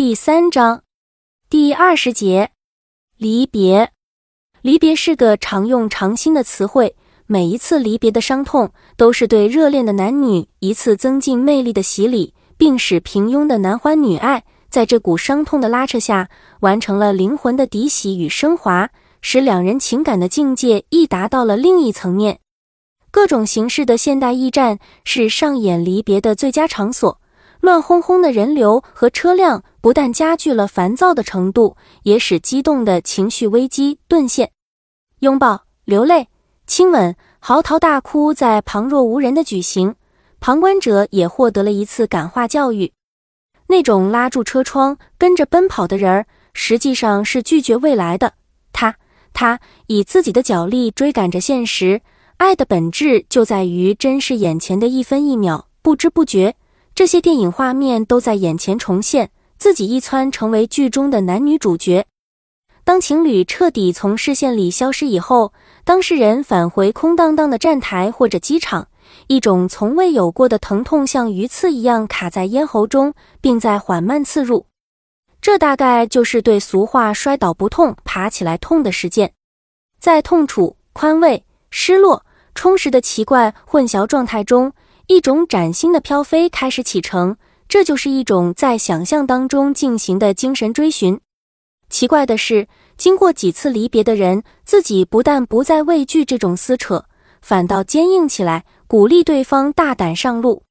[0.00, 0.82] 第三章
[1.50, 2.52] 第二十节
[3.18, 3.92] 离别。
[4.62, 16.30] 离别是个常用常新的词汇，每一次离别的伤痛，都是对热恋的男女一次增进魅力的洗礼，并使平庸的男欢女爱在这股伤痛的拉扯下，
[16.60, 18.88] 完成了灵魂的涤洗与升华，
[19.20, 22.40] 使两人情感的境界亦达到了另一层面。
[23.10, 27.20] 各种形式的现代驿站是上演离别的最佳场所。
[27.60, 34.50] 乱哄哄的人流和车辆不但加剧了烦躁的程度，也使激动的情绪危机顿现。
[35.20, 36.28] 拥抱、流泪、
[36.66, 39.94] 亲吻、嚎啕大哭，在旁若无人的举行，
[40.40, 42.92] 旁观者也获得了一次感化教育。
[43.66, 48.32] 那种拉住车窗跟着奔跑的人儿，实际上是拒绝未来的。
[48.72, 48.96] 他，
[49.32, 52.00] 他以自己的脚力追赶着现实。
[52.38, 56.56] 爱的本质就在于珍视眼前的一分一秒，不知不觉。
[57.00, 62.04] 这些电影画面都在眼前重现，自己一蹿成为剧中的男女主角。
[62.84, 68.86] 当情侣彻底从视线里消失以后，当事人返回空荡荡的站台或者机场，
[69.28, 74.66] 一种从未有过的疼痛像鱼刺一样卡在咽喉中，并在缓慢刺入。
[75.40, 79.32] 这大概就是对俗话“摔倒不痛，爬起来痛”的实践。
[79.98, 84.70] 在痛楚、宽慰、失落、充实的奇怪混淆状态中。
[85.10, 87.36] 一种崭新的飘飞开始启程，
[87.68, 91.20] 这就是一种在想象当中进行的精神追寻。
[91.88, 97.06] 奇怪的是，经过几次离别的人，自己不但不再畏惧这种撕扯，
[97.42, 100.62] 反倒坚硬起来，鼓励对方大胆上路。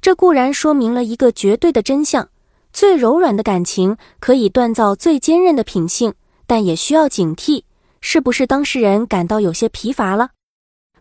[0.00, 2.28] 这固然说明了一个绝对的真相：
[2.72, 6.14] 最柔软的感情可以锻造最坚韧的品性，
[6.48, 7.62] 但也需要警惕，
[8.00, 10.30] 是不是当事人感到有些疲乏了？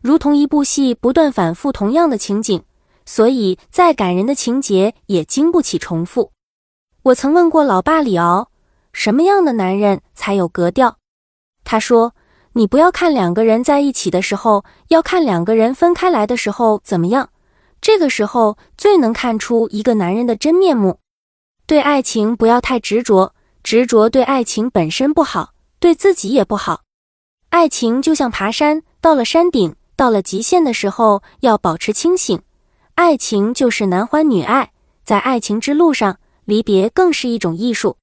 [0.02, 2.64] 如同一部戏不断反复同样的情景，
[3.06, 6.32] 所以再感人的情节也经不起重复。
[7.04, 8.52] 我曾问过老爸李敖，
[8.94, 10.98] 什么样的男人才有格调？
[11.64, 12.14] 他说
[12.54, 17.30] ：“你不要看两个人在一起的时候，要看两个人分开来的时候怎么样。
[17.82, 21.00] 这个时候最能看出一个男人的真面目。
[21.66, 23.34] 对爱情不要太执着，
[23.64, 26.82] 执着对爱情本身不好，对自己也不好。
[27.50, 32.42] 爱情就像爬山，到了山顶。”到了极限的时候，要保持清醒。
[32.96, 34.72] 爱情就是男欢女爱，
[35.04, 37.98] 在爱情之路上，离别更是一种艺术。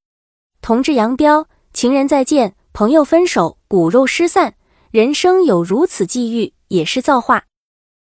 [0.61, 4.57] 同志扬镳，情人再见，朋友分手，骨肉失散，
[4.91, 7.45] 人生有如此际遇，也是造化。